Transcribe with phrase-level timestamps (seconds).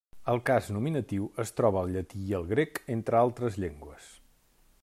[0.31, 4.13] El cas nominatiu es troba al llatí i al grec, entre altres llengües.